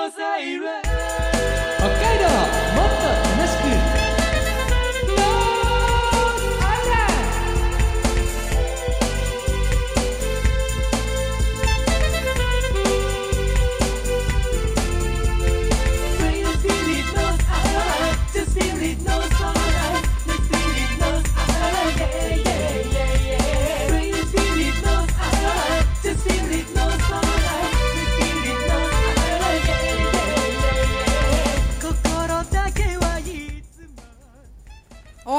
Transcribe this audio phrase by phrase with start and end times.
[0.00, 1.19] のサ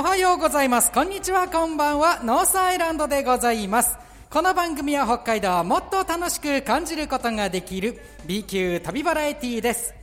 [0.01, 0.91] おはようございます。
[0.91, 1.47] こんにちは。
[1.47, 2.21] こんばんは。
[2.23, 3.99] ノースアイランドでございます。
[4.31, 9.93] この番組は北海道をもっと楽しく感じることができる B 級旅バラエティーです。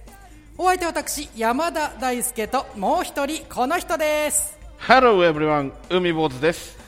[0.57, 4.57] お相手は私山田大輔ともう一人この人です。
[4.79, 5.73] Hello everyone.
[5.91, 6.79] 海坊主です。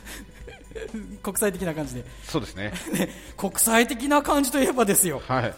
[1.21, 2.71] 国際的な感じで、そうですね。
[2.97, 5.21] ね、国際的な感じといえばですよ。
[5.27, 5.53] はい。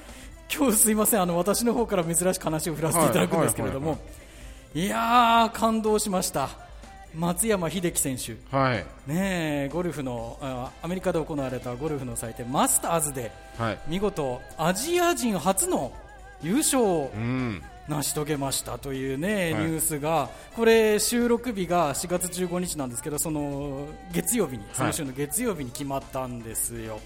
[0.52, 1.22] 今日すいません。
[1.22, 3.98] あの私の方から珍しく話を振らせていただくんですけれども、は
[4.74, 4.86] い。
[4.86, 6.63] いやー感動しました
[7.16, 8.36] 松山英樹選手。
[8.56, 8.78] はい。
[9.08, 13.80] ねえゴルフのあアメリカで行われたゴルフの祭典マスターズではい。
[13.88, 15.92] 見事アジア人初の
[16.42, 17.62] 優勝をうん。
[17.86, 19.64] 成し遂げましたというね、はい。
[19.66, 27.00] ニュースがこれ収録日が4月15日なんですけどその月曜日にその週の月曜日に決まったんですよ、は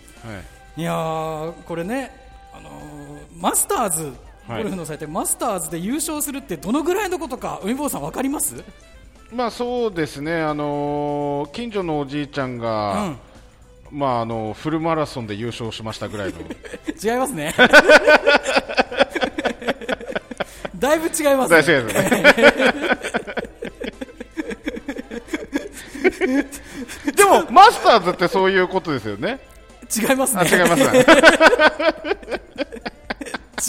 [0.78, 0.82] い。
[0.82, 2.12] い、やーこれね、
[2.54, 4.14] あのーマスターズ
[4.48, 4.58] はい。
[4.60, 8.64] ゴルフの祭典、マスターズで優勝するってどのぐらいのことか海坊さん分かります？
[9.32, 10.42] まあそうですね。
[10.42, 13.16] あのー近所のおじいちゃんが、
[13.92, 16.40] まああのフルマラソンで優勝しましたぐらいの。
[17.04, 17.54] 違いますね。
[20.78, 21.84] だいぶ違います大ねす。
[26.28, 26.46] ね
[27.16, 29.40] でもマスターズってそういうことですよね。
[29.96, 30.42] 違いますね。
[30.42, 31.06] あ違いますね。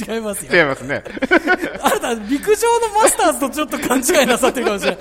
[0.15, 0.55] 違いますよ。
[0.55, 1.03] 違いますね。
[1.83, 4.99] あなた陸上のマスターズとちょっと勘違いなさってるかもしれない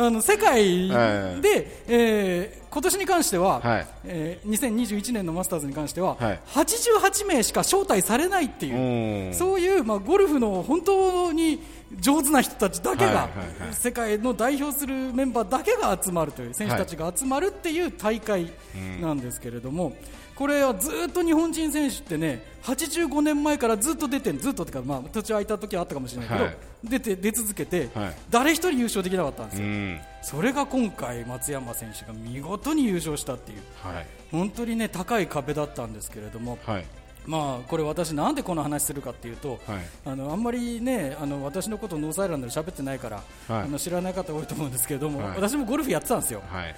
[0.00, 1.40] あの世界で、はい。
[1.88, 3.86] えー今年に関しては、はい。
[4.04, 6.40] えー2021年のマスターズに関しては、はい。
[6.46, 9.34] 88名しか招待されないっていう、うん。
[9.34, 11.60] そういう、まあ、ゴルフの本当に
[11.98, 13.26] 上手な人たちだけが、はいはい
[13.62, 18.52] はい世界の代表するメンバーだけが集まるという選手たちが集まるっていう大会
[19.00, 19.92] なんですけれども、
[20.40, 26.56] これはずっと日本人選手ってね85年前からずっと出てんずっとってか、まあ、途中空いた時はあったかもしれないけど、はい。
[26.82, 28.16] 出て出続けて、はい。
[28.30, 30.00] 誰一人優勝できなかったんですよ、うん。
[30.22, 33.58] それが今回、松山選手が見事に優勝したっていう。
[33.82, 34.06] はい。
[34.30, 36.86] 本当にね高い壁だったんですけれども、はい。
[37.26, 39.80] まあ、これ私なんでこの話するかっていうと、はい。
[40.06, 43.62] あのあんまりねあの私のことノースアイランドで喋ってないから、はい。
[43.64, 45.36] あの知らない方多いと思うんですけれども、はい。
[45.36, 46.42] 私もゴルフやってたんですよ。
[46.48, 46.74] はい。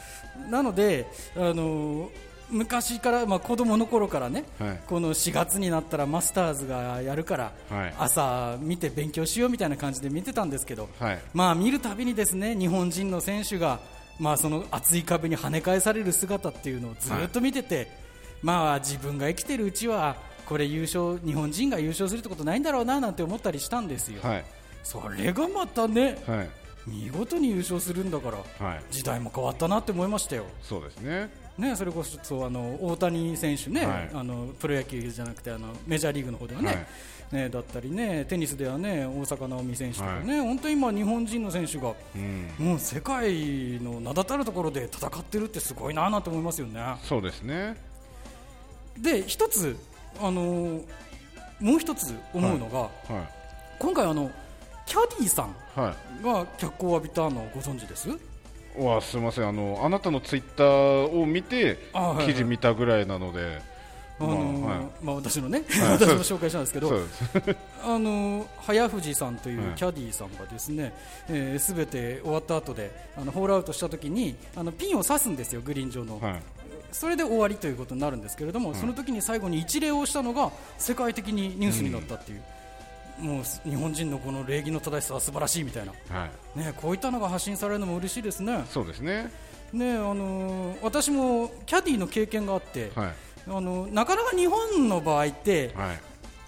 [0.50, 1.06] なので
[1.37, 2.11] あの
[2.53, 4.81] 昔から、まあ、子供の頃からね、はい。
[4.87, 7.95] この4月になったらマスターズがやるから、はい。
[7.99, 11.19] 朝見て勉強しようみたいな感じで見てたんですけど、はい。
[11.33, 13.81] まあ見るたびにですね日本人の選手が、
[14.21, 17.89] まあ、その熱い壁に跳ね返される姿っていうのをずっと見てて、
[18.43, 24.45] まあ自分が生きてるうちはこれ優勝日本人が優勝するってことないんだろうななんて思ったりしたんですよ、はい。
[24.83, 26.49] それがまたねはい。
[26.85, 28.83] 見事に優勝するんだから、はい。
[28.91, 30.45] 時代も変わったなって思いましたよ。
[30.62, 34.11] そうですねね、それこそあの大谷選手ね、はい。
[34.15, 36.87] あのプロ野球じゃなくてあのメジャーリーグの方ではね,、はい。
[37.33, 42.51] ねだったりねテニスではね大坂なおみ選手とかね、本当に今日本人の選手が、うん。
[42.59, 46.81] もう世界の名だたるところで戦ってるってすごいななんて思いますよね。
[47.03, 47.77] そうですね。
[48.99, 49.77] で一つ
[50.21, 50.81] あの
[51.61, 52.79] もう一つ思うのが、
[53.15, 53.29] は
[53.79, 54.31] 今回あの
[54.87, 56.25] キャディーさんいはい。
[56.25, 58.09] が脚光を浴びたのをご存知です？
[58.78, 61.78] わすみませんあのあなたのツイッターを見て
[62.27, 63.60] 記事見たぐらいなので
[64.19, 64.87] あのまあはい。
[65.03, 65.93] まあ、私のね、はい。
[65.99, 66.93] 私も紹介したんですけど、
[67.84, 70.93] あの早藤さんというはいキャディーさんがですね、
[71.27, 76.43] す、えー、べ、て終わった後であのホールアウトした時にあのピンを刺すんですよ、グリーン上の、はい。
[76.93, 82.43] それで終わりということになるんですけれども、その時に最後に一礼をしたのが世界的にニュースになったっていう、
[83.23, 86.59] もう日本人のこの礼儀の正しさは素晴らしいみたいな、はい。
[86.59, 88.65] ね、こういったのが発信されるのも嬉しいですね。
[88.69, 89.31] そうですね。
[89.73, 93.13] ねあのー私もキャディーの経験があって、はい。
[93.49, 96.01] あのなかなか日本の場合って、はい。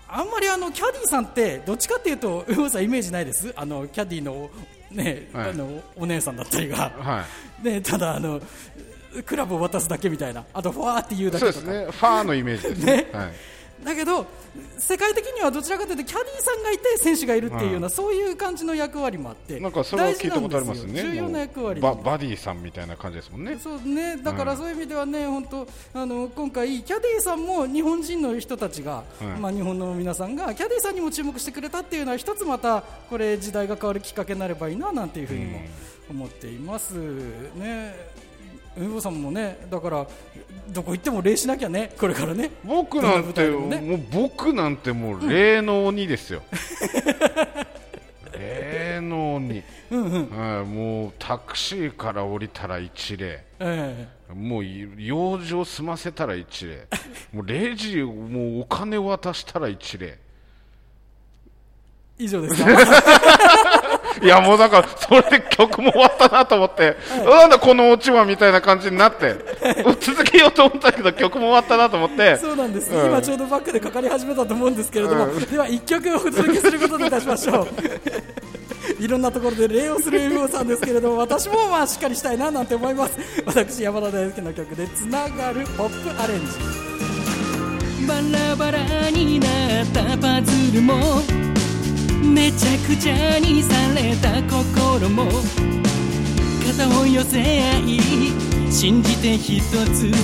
[0.08, 3.52] あんまりあのキャディーさんってどっちかっていうと、 上本さんイメージないです。
[3.56, 4.50] あのキャディーの
[4.90, 5.50] ね、はい。
[5.50, 7.24] あのお姉さんだったりが、は
[7.62, 7.64] い。
[7.64, 8.40] ねただあの
[9.24, 11.92] クラブを渡すだけみたいな、あとファーって言うだそうけとか、ですね。
[11.92, 12.96] ファーのイメージですね。
[12.96, 13.08] ね。
[13.12, 13.32] はい
[13.82, 14.26] だけど
[14.78, 21.02] 世界的にはどちらかというとキャディーさんがいて選手がいるっていうような、はいそういう感じの役割もあってなんかそれは聞いたことありますね。
[21.02, 23.58] 重要な役割ババディさんみたいな感じですもんね。
[23.58, 35.60] そうね、だからそういう意味ではね、本当あの今回キャディーさんも日本人の人たちが、はいまあ日本の皆さんがキャディーさんにも注目してくれたっていうのは一つまたこれ時代が変わるきっかけになればいいななんていうふうにも
[36.10, 36.94] 思っています。
[37.54, 38.23] ね。
[38.76, 40.06] 海坊さんもね、だから
[40.68, 42.50] どこ行っても礼しなきゃね、これからね。
[42.64, 43.80] 僕なんて、ね。
[43.80, 46.42] もう僕なんてもう霊の鬼ですよ、
[48.32, 53.44] 霊の鬼、はい、もうタクシーから降りたら一礼。
[53.60, 54.64] えもう
[54.98, 56.88] 用事を済ませたら一礼。
[57.32, 60.06] もうレジもうお金渡したら一礼。
[60.08, 60.18] え
[62.18, 62.62] 以上です。
[62.62, 62.70] か。
[64.22, 69.34] いやもうだからそれで曲も終わったなと思って、なんだこのオチはみたいな感じになって、
[70.00, 72.36] 続けようと思ったけど曲も終わったなと思って。
[72.36, 73.06] そうなんです、うん。
[73.06, 77.68] 今ちょうどバックでかかり始めたと思うんですけれども、では一曲お届けすることにいたしましょう。
[79.02, 83.18] いろんなところで礼をする MO さんですけれども私もまあしっかりしたいななんて思います。
[83.44, 86.52] 私山田大輔の曲で「つながるポップアレンジ」
[88.06, 91.22] バラバラになったパズルも
[92.24, 95.28] めちゃくちゃにされた心も。
[96.66, 97.42] 肩を寄せ合
[97.80, 98.00] い
[98.72, 100.16] 信じて一つずつ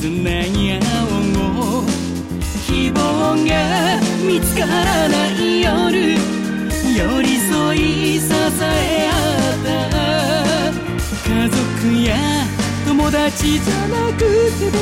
[0.00, 1.84] つなぎ合おう。
[2.66, 2.98] 希望
[3.44, 6.16] が見つからない夜。
[6.96, 7.78] 寄り添い
[8.20, 8.26] 支
[8.62, 9.12] え合
[9.54, 11.28] った。
[11.28, 11.58] 家族
[12.02, 12.16] や
[12.86, 14.18] 友達じゃなく
[14.58, 14.78] ても。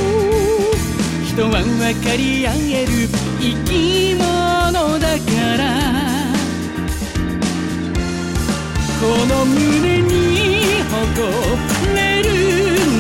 [1.37, 1.61] 人は分
[2.03, 2.93] かり合える
[3.39, 5.23] 生き物だか
[5.59, 5.69] ら。
[8.99, 10.97] この胸に誇
[11.95, 12.27] れる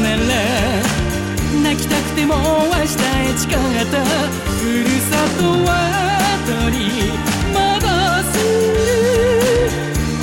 [0.03, 0.21] なら
[1.63, 3.49] 泣きたくても明日へ誓っ
[3.89, 4.05] た。
[4.05, 5.73] ふるさとは
[6.45, 6.85] 取り
[7.57, 7.57] 戻
[8.33, 8.37] す。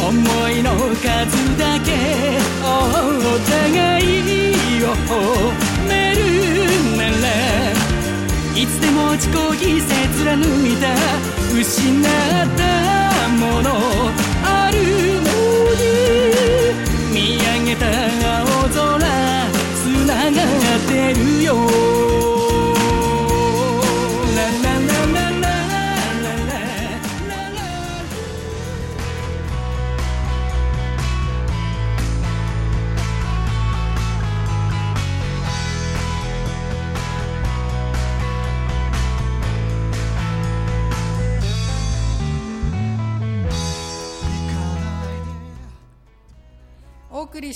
[0.05, 0.11] 思
[0.49, 0.69] いの
[1.01, 1.01] 数
[1.57, 1.89] だけ
[2.61, 2.63] お
[3.49, 4.05] 互い
[4.83, 5.11] を褒
[5.89, 6.72] める。
[8.55, 10.95] いつでも自己犠牲貫いた
[11.63, 12.02] 失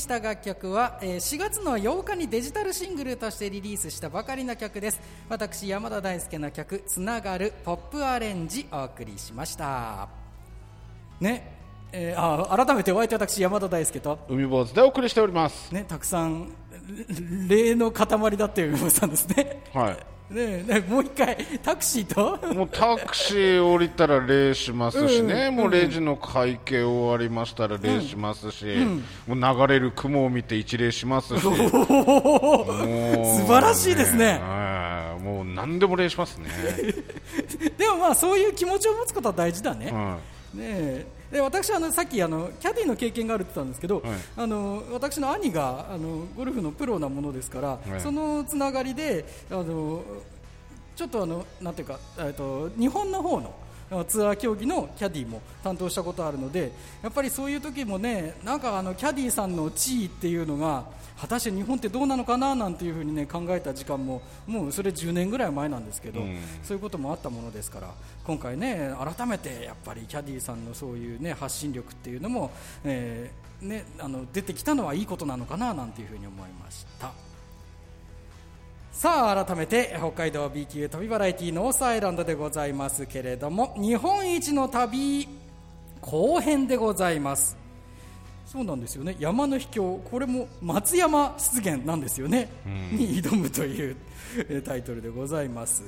[0.08, 5.02] した楽曲は、えー4月の8日にデジタルシングルとしてリリースしたばかりの曲です。
[5.28, 10.08] 私山田大輔の曲「つながるポップアレンジ」お送りしました。
[11.20, 11.58] ね
[11.92, 15.74] えーあ改めてお相手私山田大輔と海坊主でお送りしております。
[15.74, 16.54] ねたくさん
[17.50, 19.62] 霊の塊だっていう山さんですね。
[19.74, 19.98] はい
[20.30, 22.38] ねえねもう一回タクシーと？
[22.54, 28.66] もうタクシー降りたら礼しますしね、もうレジの会計終わりましたら礼しますし、
[29.26, 31.72] もう流れる雲を見て一礼しますし、素晴
[33.62, 34.40] らしいですね。
[34.42, 35.24] はい。
[35.24, 36.50] もう何でも礼しますね。
[37.78, 40.18] でもまあそういう気持ちを持つことは大事だね、は
[40.54, 44.12] ねえで私あのさっきあのキャディの経験があるって言ったんですけど、はい。
[44.38, 48.02] あの私の兄があのゴルフのプロなものですから、い。
[48.02, 50.04] そのつながりであの
[50.96, 53.54] ちょっとあのなんていうか、えっと日本の方の
[53.92, 56.72] あツアー競技のキャディも担当したことあるので
[57.02, 60.84] やっぱりそういう時もねなんかあのキャディさんの地位っていうのが
[61.20, 67.90] 果たして日本ってどうなのかななんていうふうにね考えた時間ももうそれ10年ぐらい前なんですけど、うんそういうこともあったものですから
[68.26, 72.52] 今回ね改めてやっぱりキャディさんのそういうね発信力っていうのも、
[72.84, 77.12] えーね、あの出てきたのはいいことなのかななんていうふうに思いました。
[78.92, 85.28] さあ改めて北海道 B 級旅バラエティノースアイランドでございますけれども日本一の旅
[86.02, 87.67] 後編でございます
[88.48, 89.18] そうなんですよね。
[89.20, 90.00] 山の秘境。
[90.10, 92.50] これも松山湿原なんですよね、
[92.94, 93.98] に挑むという
[94.38, 95.84] えータイトルでございます。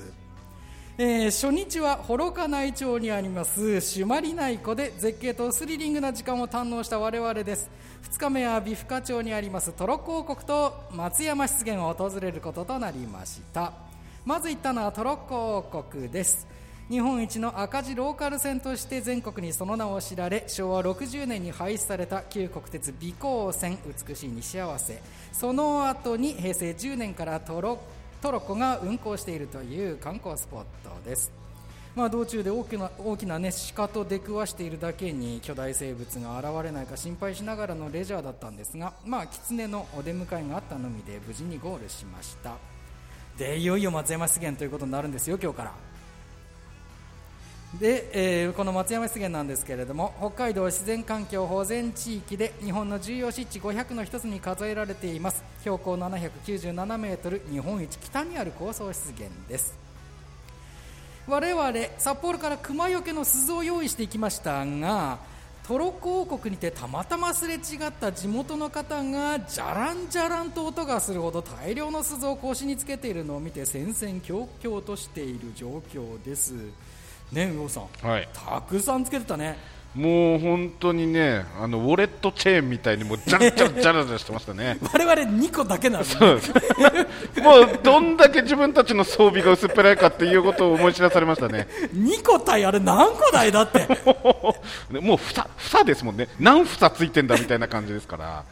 [0.97, 7.69] えー初日は幌加内町にあります朱鞠内湖で絶景とスリリングな時間を堪能した我々です。
[8.11, 13.71] 2日目は美深町にありますトロッコ王国と松山湿原を訪れることとなりました。
[14.25, 16.45] まず行ったのはトロッコ王国です
[16.89, 23.77] 日本一の赤字ローカル線として全国にその名を知られ昭和60年に廃止された旧国鉄美光線
[24.07, 24.99] 美しい西合わせ。
[25.31, 27.79] その後に平成10年からトロ
[28.23, 31.31] トロコが運行しているという観光スポットです。
[31.95, 42.55] まあ、道中で大きな大きな、ね、鹿と出くわしているだけに巨大生物が現れないか心配しながらのレジャーだったんですが、まあ、狐のお出迎えがあったのみで無事にゴールしました。
[43.37, 45.88] でいよいよ松山湿原ということになるんですよ今日から。
[47.77, 55.43] で、えーこの松山湿原なんですけれども北海道自然環境保全地域で日本の重要湿地500の一つに数えられています。
[55.61, 59.77] 標高797メートル日本一北にある高層湿原です。
[61.27, 65.19] 我々札幌から熊よけの鈴を用意していきましたが
[65.67, 67.59] トロッコ王国にてたまたますれ違っ
[68.01, 76.55] た地元の方がじゃらんじゃらんと音がするほど大量の鈴を腰につけているのを見て戦々恐々としている状況です。
[77.31, 78.07] ね魚さん。
[78.07, 78.27] はい。
[78.33, 79.57] たくさんつけてたね。
[79.95, 84.77] もう本当にねあのウォレットチェーンみたいにもうジャラジャラジャラジャラしてましたね。
[84.93, 86.35] 我々2個だけなんでそう。
[86.35, 86.41] で
[87.33, 91.67] すもうどんだけ自分たちの装備が薄っぺらいかっていうことを思い知らされましたね。
[91.95, 93.87] 2個対あれ何個台だって。
[95.01, 96.27] もうふさ房ですもんね。
[96.39, 98.43] 何房ついてんだみたいな感じですから、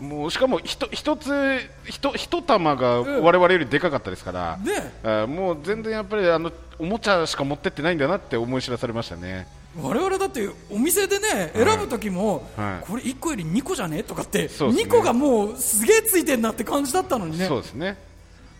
[0.00, 4.58] もうしかもひと一つひと一玉が我々よりでかかったですから、
[5.02, 5.26] ね。
[5.26, 9.46] もう全然やっぱりあのおもちゃしか持ってってないんだなって思い知らされましたね。
[9.80, 12.86] 我々だってお店でね選ぶ時も、はい。
[12.86, 14.90] これ1個より2個じゃねとかって、そうですね。
[14.90, 17.46] 2個がもうすげえついてんなって感じだったのにね。
[17.46, 17.96] そうですね。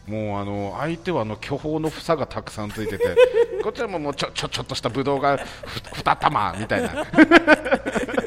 [0.06, 3.16] もうあの相手はあの巨峰の房がたくさんついてて
[3.64, 7.06] こちらももうちょちょちょっとしたブドウがふ2玉みたいな。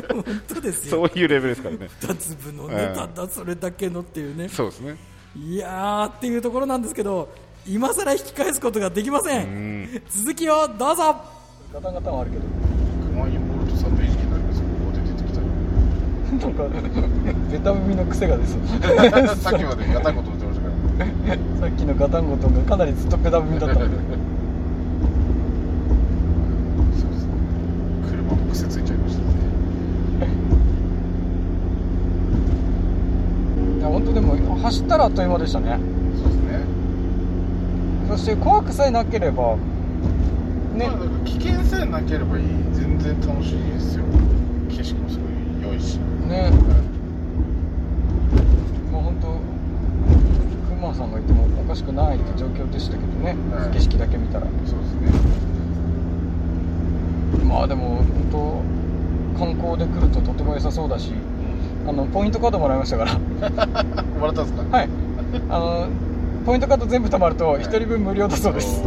[0.10, 1.08] 本当ですよ。
[1.10, 1.89] そういうレベルですからね。
[2.01, 2.96] 2粒のね、ええ。
[2.96, 4.50] ただそれだけのっていうね。
[4.50, 4.98] そうですね。
[5.36, 7.29] いやーっていうところなんですけど
[7.70, 10.02] 今更引き返すことができません。
[10.10, 11.16] 続きをどうぞ。
[11.74, 12.44] ガタガタはあるけど。
[13.14, 14.64] 熊井モルトサンドイッチになりますよ。
[14.64, 16.64] ここで出てきたなんか
[17.52, 18.54] ベタ踏みの癖がです
[19.44, 23.98] さっきまでやたいこと言ってましたからさっきのガタンゴトンがかなりずっとベタ踏みだったので。
[27.02, 27.34] そうですね。
[28.10, 29.28] 車も癖ついちゃいましたね。
[33.78, 35.97] いや本当でも走ったらあっという間でしたね
[38.10, 39.58] そして怖くさえなければ
[40.76, 40.88] ね。
[40.88, 44.04] まあ危険さえなければいい全然楽しいですよ。
[44.70, 45.98] 景色もすごい良いし。
[46.28, 46.52] ね。
[48.92, 49.40] まあ本当
[50.76, 53.72] 熊さんがいてもおかしくないって状況でしたけどね、はい。
[53.74, 54.46] 景色だけ見たら。
[54.66, 55.12] そうですね。
[57.44, 58.64] まあでも本
[59.36, 61.12] 当観光で来るととても良さそうだし。
[61.88, 63.14] あのポイントカードもらいましたから。
[64.20, 64.78] もらったんですか？
[64.78, 64.90] はい。
[65.50, 65.88] あの
[66.48, 68.82] ポイントカード全部貯まると1人分無料だそうです。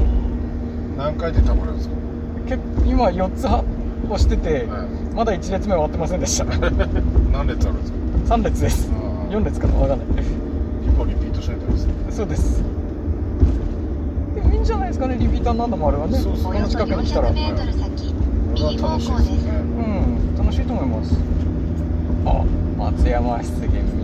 [0.96, 1.94] 何回でたまるんですか？
[2.48, 2.54] け
[2.88, 3.62] 今4つは
[4.06, 4.88] 押してて、はい。
[5.14, 6.46] まだ1列目終わってませんでした。
[7.30, 8.88] 何列あるんですか？3列です。
[8.90, 9.36] あー。
[9.36, 10.06] 4列かな分かんない。
[10.08, 10.30] 結
[10.96, 11.92] 構リピートしないとですね。
[12.10, 12.62] そうです。
[14.36, 16.16] でもいいんじゃないですかねリピーター何度もあればね。
[16.16, 16.54] そうそう。
[16.54, 17.28] この近くに来たら。
[17.28, 20.38] うこれは楽しいですねん。
[20.38, 21.14] 楽しいと思います。
[22.24, 22.42] あ
[22.78, 23.99] 松山湿原右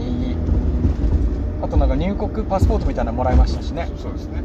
[1.62, 3.88] あとなんか入国パスポートみたいなのもらいましたしね。
[3.96, 4.42] そうですね。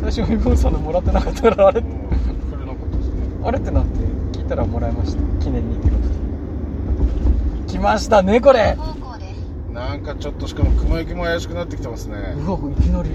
[0.00, 1.80] 最初ウィボンさんのもらってなかったからあれ？
[1.80, 2.08] もう
[2.50, 3.14] くれなかったですね。
[3.44, 3.98] あれってなって
[4.38, 5.22] 聞いたらもらいました。
[5.42, 6.02] 記念にってこと
[7.66, 8.76] で来ましたねこれ。
[9.72, 12.34] なんかちょっとしかも雲行きも怪しくなってきてますね。
[12.36, 13.10] うわいきなり。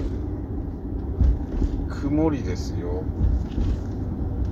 [1.88, 3.02] 曇りですよ。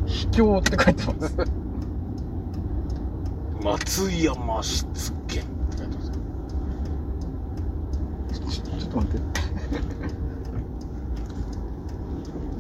[0.07, 1.37] 秘境って書いてます。
[3.63, 4.87] 松山湿
[5.29, 6.11] 原って書いてます
[8.51, 9.21] ちょっと待って。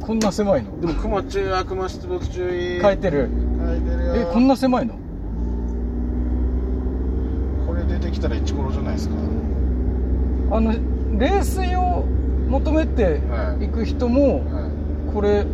[0.01, 0.81] こんな狭いの？
[0.81, 3.29] でも熊注意熊出没注意書いてる。
[3.59, 4.17] 書いてるよ。
[4.17, 4.95] えこんな狭いの？
[7.67, 9.15] これ出てきたらイチコロじゃないですか。
[10.51, 10.73] あの
[11.19, 12.05] 冷水を
[12.49, 13.67] 求めてはい。
[13.67, 14.71] 行く人もはい。
[15.13, 15.45] これ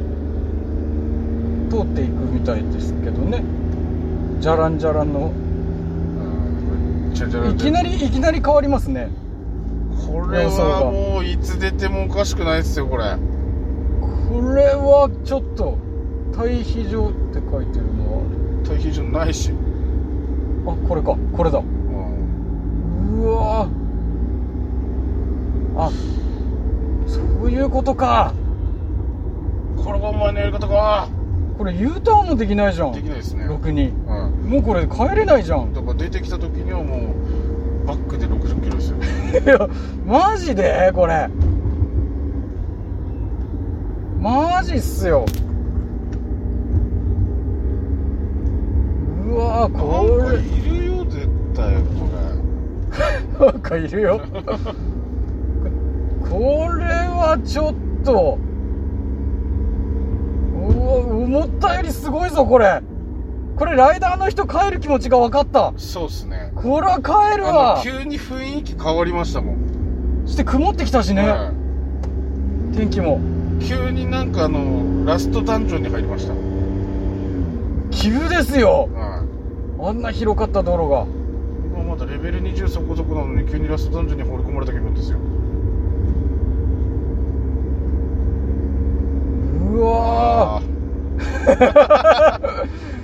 [1.71, 3.43] 通っていくみたいですけどね。
[4.41, 5.33] じゃらんじゃらんの。
[7.15, 9.09] いきなりいきなり変わりますね
[10.15, 13.05] これはもういつ出てもおかしくないですよこれ。
[13.05, 15.77] これはちょっと
[16.31, 18.23] 退避場って書いてるの
[18.63, 19.51] 退避じゃないし。
[20.65, 21.17] はあこれか。
[21.37, 21.59] これだ。
[21.59, 23.23] うん。
[23.25, 23.69] うわ。
[25.79, 25.91] あ
[27.09, 28.33] そういうことか。
[29.77, 31.09] これがお前のやり方か。
[31.59, 32.93] これ U ターンもできないじゃん。
[32.93, 33.47] できないですね。
[33.47, 33.89] ろくに。
[33.89, 34.49] うん。
[34.49, 35.73] もうこれ帰れないじゃん。
[35.73, 37.15] だから出てきた時にはもう
[37.87, 38.97] バックで60キロですよ。
[38.99, 39.69] い や
[40.07, 40.91] マジで？
[40.95, 41.29] これ。
[44.21, 45.27] マジっすよ。
[49.29, 50.39] うわこれ。
[50.39, 51.75] いるよ絶対
[53.39, 54.21] こなんかいるよ。
[56.23, 56.39] こ こ
[56.79, 57.75] れはちょっ
[58.05, 58.39] と。
[60.57, 62.81] うわ思ったよりすごいぞこれ
[63.57, 65.73] これライダーの人帰る気持ちが分かった。
[65.77, 66.53] そうっすね。
[66.57, 70.25] これは帰るあわの、急に雰囲気変わりましたもん。
[70.27, 71.53] そして曇ってきたしね、は
[72.73, 72.77] い。
[72.77, 73.21] 天気も。
[73.61, 76.35] 急になんかあの、ラストダンジョンに入りました。
[77.93, 78.89] 急ですよ。
[78.93, 79.25] は
[79.81, 79.89] い。
[79.89, 81.07] あんな広かった道路が。
[81.73, 85.19] 今まだレベル20そこそこなのに急にラストダンジョンに放り込まれた気分ですよ。
[89.73, 90.75] うわあー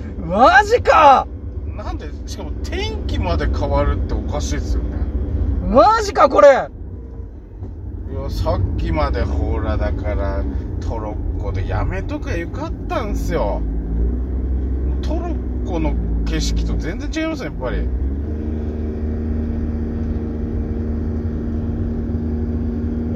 [0.31, 4.95] マジかーなんで、しかも天気まで変わるっておかしいですよね。
[5.67, 6.69] マジかこれいや、
[8.29, 10.41] さっきまでほらだから、
[10.79, 13.61] トロッコでやめとけばよかったんすよ。
[15.01, 15.93] トロッコの
[16.25, 17.89] 景色と全然違いますね、やっぱり。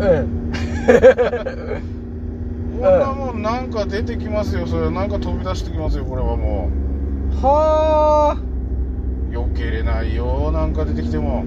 [0.01, 0.25] え
[2.77, 4.89] こんなもんなんか出てきますよ、それ。
[4.89, 6.85] なんか飛び出してきますよ、これはもえ
[7.41, 9.33] はあう。
[9.33, 11.43] 避けれないよ、なんか出てきても。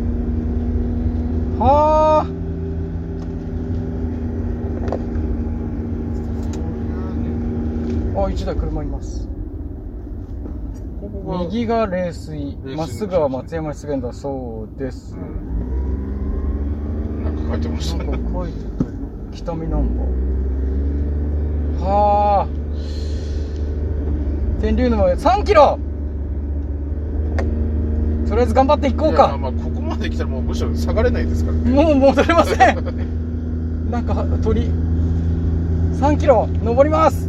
[1.58, 2.26] は
[8.16, 9.28] ああ一台車います。
[11.40, 15.18] 右が冷水水まっすぐは松山湿原だそうですう
[17.20, 17.24] ん。
[17.24, 18.10] なんか書いてましたね。
[18.10, 18.90] なんか書いてたよ
[19.32, 20.08] 北見ナンバー
[21.80, 22.48] はあ
[24.60, 25.78] 天竜沼へ3キロ。
[28.28, 29.38] とりあえず頑張っていこうか。
[29.38, 31.70] まあ、ここまで来たらもうむしろ下がれないですからね。
[31.70, 32.58] もう戻れません。
[33.90, 34.68] なんか鳥。
[36.00, 37.28] 3キロ登ります。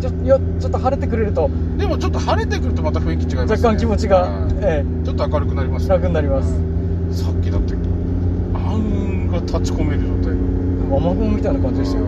[0.00, 1.50] ちょよちょっと晴れてくれると。
[1.78, 3.52] でもちょっと晴れてくるとまた雰囲気違いますね。
[3.52, 6.52] 若干気持ちが、うんえちょっと明るくなりますえ、楽になります。
[7.12, 7.74] さっきだって
[8.54, 8.82] 暗
[9.28, 10.38] 雲が立ち込める状態
[10.98, 12.04] 雨雲みたいな感じでしたよ。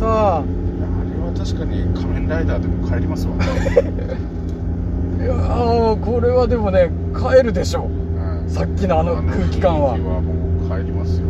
[0.00, 0.57] さあ
[1.38, 3.38] 確かに仮面ライダーでも帰りますわ、 い
[5.24, 8.44] やーこれはでもね帰るでしょう。
[8.46, 8.50] ん。
[8.50, 9.92] さっきのあの空気感は。
[9.92, 10.20] はも
[10.66, 11.26] う帰りますよ。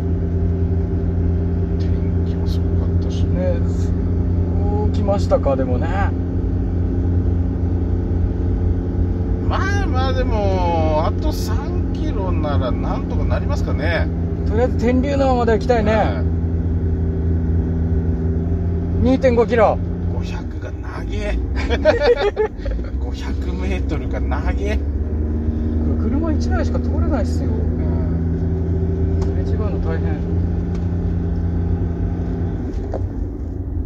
[1.77, 1.89] 天
[2.25, 3.23] 気もすごかったし。
[3.23, 5.87] ねそうきましたかでもね。
[9.47, 14.07] まあまあでもあと3キロならなんとかなりますかね。
[14.47, 16.23] とりあえず天竜沼まで行きたいね、
[19.03, 19.88] 2.5キロ500が投
[21.09, 21.37] げ
[22.97, 24.81] 500 メートルが投げ、こ
[25.97, 27.49] れ車1台しか通れないっすよ。
[27.49, 30.15] うんすれ違うの大変。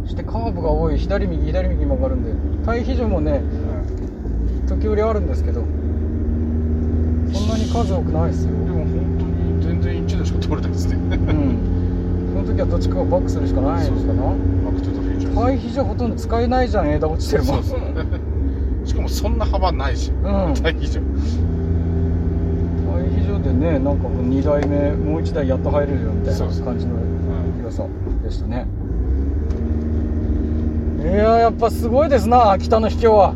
[0.04, 0.98] そしてカーブが多い。
[0.98, 2.30] 左右左右曲がるんで。
[2.64, 3.42] 対比所もね
[4.66, 5.64] 時折あるんですけど。
[7.32, 8.50] そんなに数多くないですよ。
[8.52, 8.86] でも本
[9.60, 10.96] 当に全然1台しか通れないですね。
[11.10, 11.74] うん。
[12.34, 14.53] その時はどっちかがバックするしかないのかな
[15.14, 17.56] バックトゥザフューチャー対比所ほとんど使えないじゃん枝落ちてるも。
[17.58, 18.86] んそうそう。
[18.86, 20.22] しかもそんな幅ないし、ん。
[20.22, 21.04] 大気じゃん
[22.92, 26.98] 対比所でねなんか2台目もう1台やっと入れるよみたいな感じの
[27.56, 27.86] 広さ
[28.22, 28.66] でしたね。
[31.02, 33.34] いやーやっぱすごいですな北の秘境は。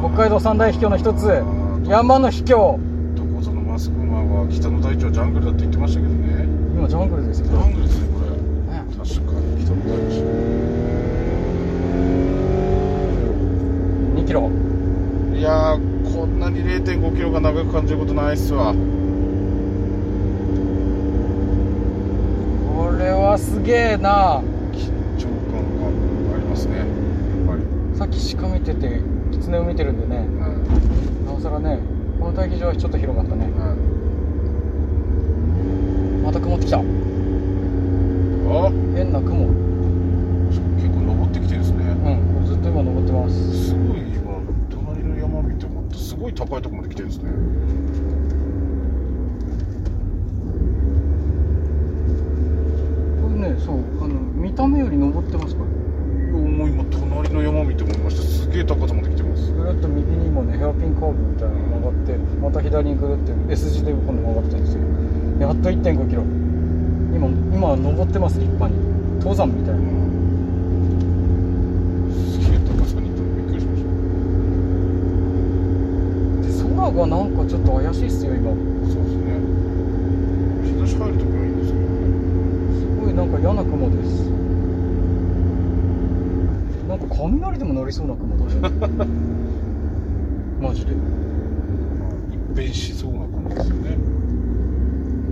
[0.00, 1.26] 北海道三大秘境の一つ。
[1.26, 1.88] ー。
[1.88, 2.78] 山の秘境。
[3.14, 6.44] どこぞのマスクマンは北の大地はジャングルだって言ってましたけどね。
[6.74, 8.26] 今ジャングルですジよャングルですねこれ。
[8.74, 8.84] ね。
[8.96, 9.64] 確かに。
[9.64, 10.39] 北の大地
[14.30, 14.48] キロ。
[15.34, 18.72] いやーこんなに0 5キロが長く感じることないっすわ。
[18.72, 18.76] こ
[22.96, 24.40] れはすげえな。
[24.70, 24.86] 緊
[25.18, 25.88] 張感が
[26.36, 26.86] ありますねやっ
[27.48, 27.62] ぱり、
[27.98, 29.00] さっき鹿見てて
[29.32, 30.18] 狐を見てるんでね。
[30.18, 30.20] う
[31.22, 31.80] んなおさらね
[32.20, 33.46] この待機場はちょっと広かったね。
[33.46, 33.48] う
[36.20, 36.78] んまた曇ってきた。
[36.78, 36.82] あ？
[38.94, 39.46] 変な雲。
[39.46, 39.58] うん
[40.76, 41.82] 結構登ってきてるんですね。
[42.32, 43.70] これずっと今登ってます。
[43.70, 44.09] すごい
[46.20, 47.30] ごい高いところまで来てるんですね。
[53.22, 58.22] これねそうあの見た目より登ってますこれいやもう今隣の山見て思いました。
[58.22, 59.50] すげえ高さまで来てます。
[59.52, 64.82] ぐるっと右にもねヘアピンカーブみたいなのが曲がってまた左にぐるって S 字で今度曲がってるんですよ。
[65.40, 66.22] やっと1 5キロ。
[67.16, 68.90] 今今は登ってます立派に。
[69.20, 69.80] 登山みたいな
[72.24, 73.84] すげえ高さに行ったのびっくりしまし
[76.46, 76.52] で
[76.92, 79.38] 空がなんかちょっと怪しいっすよ今そうですね
[80.64, 82.00] 日差し入るときはいいんですけどね
[82.80, 84.30] すごいなんか嫌な雲です
[86.88, 89.06] なんか雷でも乗りそうな雲だね
[90.60, 90.92] マジで
[92.54, 93.96] 一変しそうな感じですよね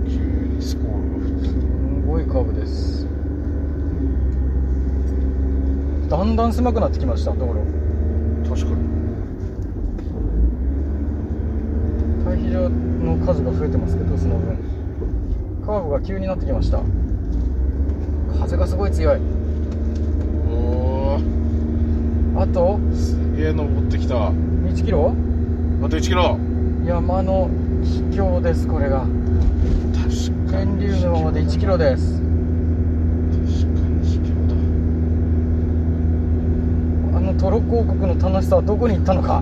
[0.07, 0.15] 急
[0.47, 1.53] にスコールす
[2.07, 3.05] ごいカーブです
[6.09, 8.88] だんだん狭くなってきました道路確かに
[12.67, 14.57] の数が増えてますけどその分。
[15.65, 16.81] カーブが急になってきました。
[18.39, 19.19] 風がすごい強い。
[20.51, 22.41] おー。
[22.41, 22.79] あと？
[22.93, 24.15] すげえ登ってきた。
[24.27, 25.13] あ1キロ
[25.81, 26.37] と1キロ。
[26.85, 27.49] 山の
[27.83, 29.05] 秘境ですこれが。
[29.93, 30.79] 確かに。
[30.79, 32.13] 天竜沼まで1キロです。
[32.13, 34.25] 確かに秘境
[37.15, 39.41] あのトロッコ王国の楽しさはどこに行ったのか。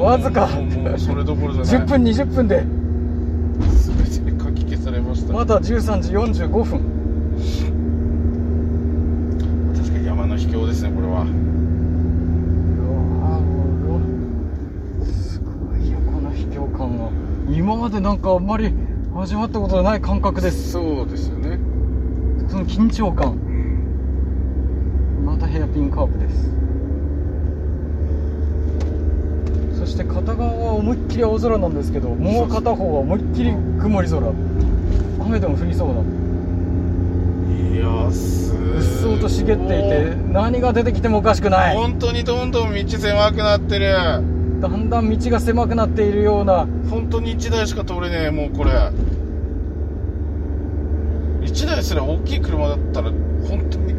[0.00, 0.48] わずか。
[0.96, 1.86] それどころじゃない。
[1.86, 2.64] 10分20分で。
[2.64, 3.96] 全
[4.36, 5.32] て書き消されました。
[5.32, 6.80] まだ13時45分。
[9.76, 11.26] 確かに山の秘境ですねこれは。
[15.04, 17.10] すごいよこの秘境感は。
[17.50, 18.72] 今までなんかあんまり
[19.16, 20.70] 味わったことのない感覚です。
[20.70, 21.58] そうですよね。
[22.48, 23.32] その緊張感。
[23.32, 25.24] うん。
[25.26, 26.50] またヘアピンカーブです
[29.76, 34.20] そして片側は思いっきり青空なんですけどもう片方は思いっきり曇り空。
[35.20, 36.02] 雨でも降りそうな。
[37.60, 41.76] いやすうっそうと茂っていて何が出てきてもおかしくない。
[41.76, 43.92] 本当にどんどん道狭くなってる。
[44.60, 46.66] だんだん道が狭くなっているような。
[46.90, 48.72] 本当に1台しか通れねえもうこれ。
[51.42, 53.10] 1台すら大きい車だったら
[53.48, 53.94] 本当に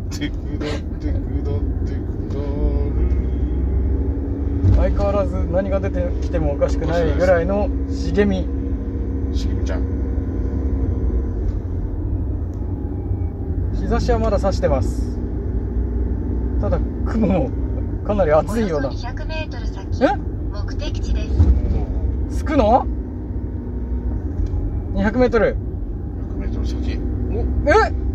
[0.09, 2.08] て下って下って下る
[4.79, 8.47] 相変わらず何が出てきてもおかしくないぐらいの茂み。
[9.33, 9.83] しげみちゃん。
[13.75, 15.19] 日差しはまだ差してます。
[16.61, 17.49] ただ雲も
[18.05, 18.87] かなり暑いような。
[18.89, 20.03] およそ200メートル先。
[20.03, 20.15] え？
[20.51, 21.27] 目的地で
[22.29, 22.37] す。
[22.37, 22.87] つくの
[24.93, 25.57] ？200m
[26.39, 26.93] 100m 先。
[26.93, 26.99] え？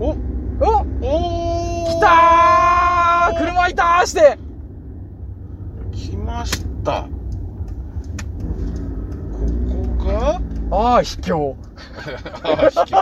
[0.00, 0.02] お？
[0.08, 0.14] お？
[0.60, 1.12] お
[1.82, 3.38] お来たー！
[3.38, 4.38] 車いたーして
[5.92, 7.08] 来ました
[9.32, 9.46] こ
[9.98, 11.56] こがああ秘境
[12.42, 12.96] あ秘境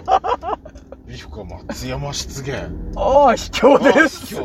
[1.07, 4.39] 美深松山湿原ああ秘境です。
[4.39, 4.43] あ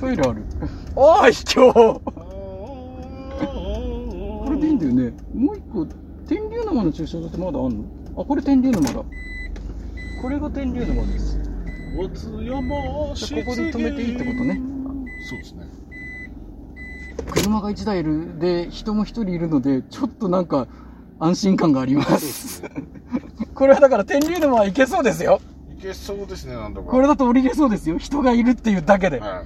[0.00, 0.44] トイレある。
[0.96, 2.00] ああ秘境こ
[4.44, 5.12] これでいいんだよね。
[5.34, 5.86] もう一個
[6.26, 7.84] 天竜沼の駐車場ってまだあんの？
[8.22, 9.04] あこれ天竜沼だ。
[10.22, 11.38] これが天竜沼です。
[11.96, 14.60] 松山じゃあここで止めていいってことね。
[15.28, 15.66] そうですね。
[17.30, 18.38] 車が1台いる。
[18.38, 20.66] で人も1人いるのでちょっとなんか
[21.20, 22.62] 安心感があります。
[23.54, 25.40] これはだから天竜沼は行けそうですよ。
[25.78, 26.86] いけそうですねなんだか。
[26.88, 27.98] これだと降りれそうですよ。
[27.98, 29.44] 人がいるっていうだけで、は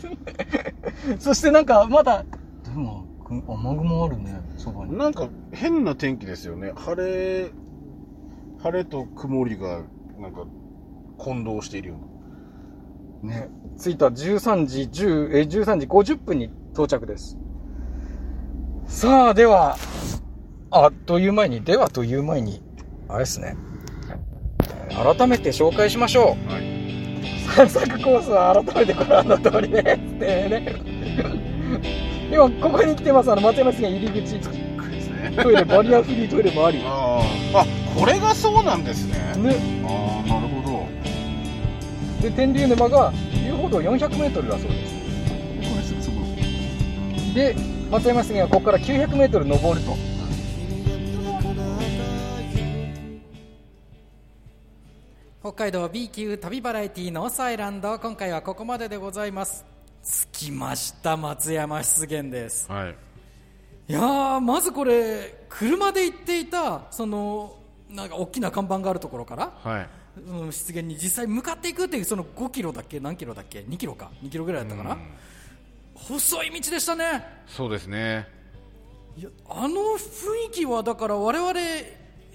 [1.18, 2.24] そしてなんかまだ
[2.64, 4.98] でもく雨雲あるねそばい、に。
[4.98, 6.72] なんか変な天気ですよね。
[6.76, 7.50] 晴れ
[8.62, 9.80] 晴れと曇りが
[10.18, 10.44] なんか
[11.16, 11.94] 混同しているよ
[13.22, 13.34] うな。
[13.34, 13.48] ね。
[13.80, 17.38] 着いた13時10え13時50分に到着です。
[18.86, 19.76] さあでは
[20.70, 22.60] あという前にではという前に
[23.08, 23.56] あれですね。
[24.90, 26.52] 改めて紹介しましょう。
[26.52, 26.76] はい
[27.54, 30.76] 散策コースは改めてご覧の通りですってね。
[32.30, 34.40] 今ここに来てますあの松山市が入り口。
[35.42, 36.82] トイレバリアフリートイレもあり。
[36.84, 37.58] あー。
[37.58, 37.66] あ
[37.98, 39.14] これがそうなんですね。
[39.36, 39.56] ね。
[39.84, 40.88] ああなるほ
[42.20, 43.12] で天竜沼が
[43.46, 44.96] 遊歩道 400m だそうです。
[47.34, 47.54] で
[47.90, 49.94] 松山杉はここから 900m 登ると
[55.46, 59.64] 北海道 B 級旅バラエティノースアイランド今回はここまででございます。
[60.32, 62.68] 着きました松山湿原です。
[62.68, 62.96] はい。
[63.88, 69.88] いやーまずこれ車で行っていたそのなんか大きな看板があるところからはい。
[70.28, 74.98] うん湿原に実際向かっていくっていうその5キロだっけ何キロだっけ2キロか2キロぐらいだったかな。
[75.94, 77.24] 細い道でしたね。
[77.46, 78.26] そうですね。
[79.16, 81.52] いやあの雰囲気はだから我々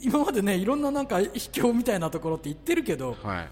[0.01, 3.49] 今までねいろんななんか秘境みたいなところって言ってるけどはい。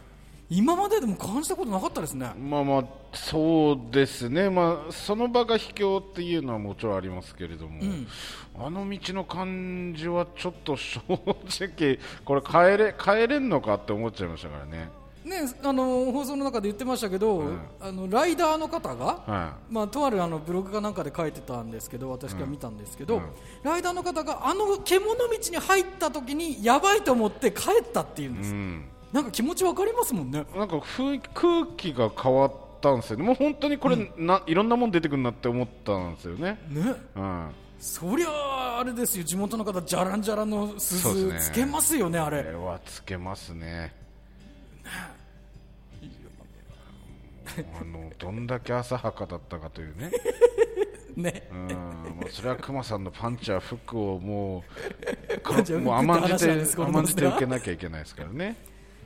[0.51, 2.31] 今まででも感じたことなかったですね。
[2.35, 2.83] まあまあ
[3.13, 7.79] そうですね、まあ、その場が秘境っていうのはもちろんありますけれども、
[8.57, 14.89] あの道の感じはちょっと正直、これ帰れ帰れんのかって思っちゃいましたからね。
[15.29, 17.43] ね、あの放送の中で言ってましたけど、
[17.79, 23.23] あのライダーの方が、はまあ、とあるあのブログかなんかで書いてたんですけど私が見たんですけど、うん。
[23.63, 30.45] ライダーの方があの獣道に入った時にやばいと思って帰ったっていうんです、うん、なんか気持ちわかりますもんね。
[30.55, 36.59] なんか雰囲気空気が変わったんですよね、もう本当にこれ、な、いろんなもん出てくるなって思ったんですよね。
[36.69, 36.95] ね。
[37.15, 37.49] うん。
[37.79, 39.23] そりゃああれですよ。
[39.23, 41.39] 地元の方じゃらんじゃらんの鈴ね。
[41.39, 43.93] つけますよねあこれれはつけますね。
[47.79, 50.11] あのどんだけ浅はかだったかというね、
[51.15, 51.47] ね。
[51.51, 54.63] うん、もうそれは熊さんのパンチやフックをも
[55.73, 58.55] う、 もう甘んじって甘んじて受けなきゃいけないですからね。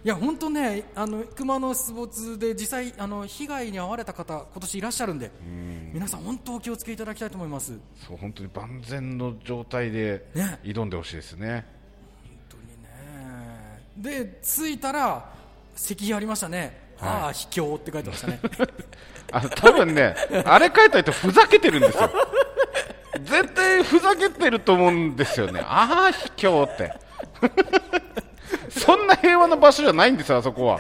[0.04, 5.32] いや本当ねあの熊の出没で実際あの被害に遭われた方今年いらっしゃるんで
[5.94, 7.72] 皆さん本当お気をつけいただきたいと思います。
[7.72, 10.60] 本そう本当に万全の状態でね。
[10.64, 11.66] 挑んでほしいですね。
[12.50, 14.24] 当にね。
[14.26, 15.34] で着いたら
[15.76, 18.40] 石碑ありましたね、ああ秘境って書いてましたね
[19.32, 22.10] あの多分ね、あれ書いた人ふざけてるんですよ。
[23.22, 25.62] 絶対ふざけてると思うんですよね。
[25.64, 26.94] ああ、卑怯って。
[28.70, 30.80] そんな平和な場所じゃないんですよ、あそこは。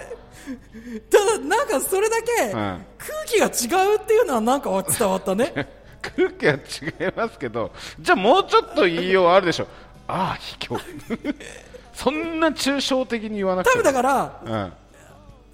[1.09, 5.53] ただなんかそれだけん空気が違うっていうのはなんか伝わったね
[6.01, 6.59] 空気は違い
[7.15, 9.67] ますけど、じゃあもうちょっと言いようあるでしょ。
[10.07, 11.35] ああ、卑怯。
[11.93, 13.83] そんな抽象的に言わなくても。
[13.83, 14.73] 多分だからうん。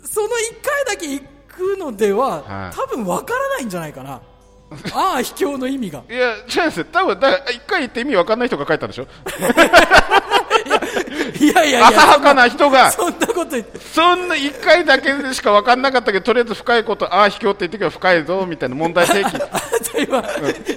[0.03, 0.31] その1
[0.63, 2.75] 回だけ行くのでは、はい。
[2.75, 4.21] 多分わからないんじゃないかな。
[4.93, 6.03] ああ秘境の意味が。
[6.09, 6.85] いや、違うんですよ。
[6.91, 9.07] 多分、だ一回言って意味わかんない人が書いたんでしょ？
[11.39, 13.79] いやいやいや浅はかな人が、そんなこと言って。
[13.79, 19.27] そんな一回だけでしか分かんなかったけど、とりあえず深いこと、ああ、卑怯って言ってくれば深いぞ、みたいな問題提起。
[19.37, 19.41] あじゃ
[19.97, 20.23] あ今、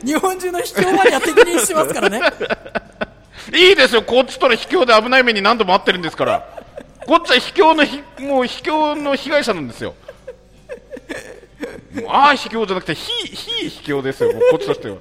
[0.04, 2.20] 日本中の秘境マニア責任してますからね。
[3.54, 6.62] いいですよ、こっちとら卑怯で危ない目に何度も遭ってるんですから。
[7.07, 9.95] こっちは卑怯のひ、もう卑怯の被害者なんですよ。
[12.09, 14.97] ああ、卑怯じゃなくて、非、非卑怯ですよ、こっちとしては。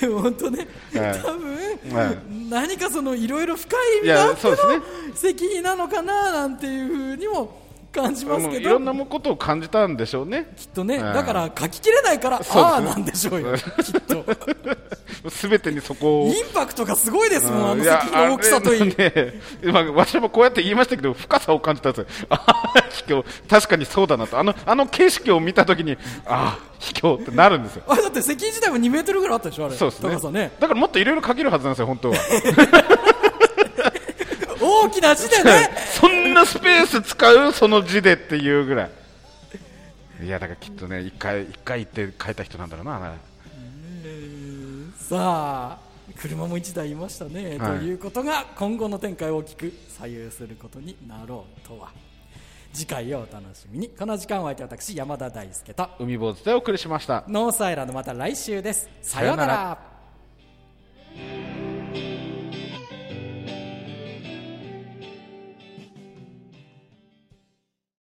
[0.00, 1.56] でも本当ね、はい多分、
[1.94, 2.18] はい
[2.50, 4.56] 何かそのいろいろ深い意味があっての
[5.14, 7.61] 責任なのかななんていうふうにも
[7.92, 10.52] 感じますけどいろんなもことを感じたんでしょうね。
[10.56, 14.24] きっとね、はいだから書ききれないから、ああなんでしょうよ、きっと。
[15.30, 16.28] すべてにそこを。
[16.28, 18.82] インパクトがすごいですもん、あのいや席の大きさといい。
[18.96, 23.24] ね、まあ、私もこうやって言いましたけど、深さを感じたんですよ。
[23.48, 24.38] 確かにそうだなと。
[24.38, 27.84] あの、あの景色を見たときに、ああ、卑怯ってなるんですよ。
[27.86, 29.76] あれだって席自体も2メートルぐらいあったでしょ、あれ。
[29.76, 30.30] そうですね。
[30.32, 30.52] ね。
[30.58, 32.16] だからもっといろいろ書けるはずなんですよ、本当は。
[34.82, 35.70] 大きな字でね。
[35.94, 38.90] そんなスペース使うその字でっていうぐらい。
[40.24, 43.14] いや、だからきっとね、一回、一回行って書いた人なんだろうな。
[44.96, 45.78] さあ、
[46.16, 51.90] 車も1台いましたね、はいということが今後の展開を大きく左右することになろうとは。
[52.72, 53.88] 次回をお楽しみに。
[53.88, 57.24] この時間は相手私、山田大輔と、海坊主でお送りしました。
[57.28, 58.88] ノースアイランドまた来週です。
[59.02, 59.78] さようなら。